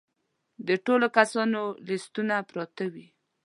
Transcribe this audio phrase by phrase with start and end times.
[0.67, 3.07] د ټولو کسانو لیستونه پراته وي.